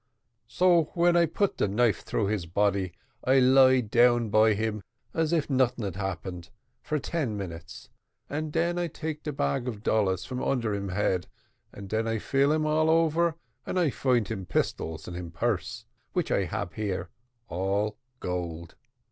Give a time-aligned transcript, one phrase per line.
[0.47, 2.91] "So when I put de knife through his body,
[3.23, 4.81] I lie down by him,
[5.13, 6.49] as if noting had happened,
[6.81, 7.87] for ten minute,
[8.27, 11.27] and den I take de bag of dollars from under him head,
[11.71, 15.85] and den I feel him all over, and I find him pistols and him purse,
[16.13, 17.11] which I hab here,
[17.47, 18.73] all gold.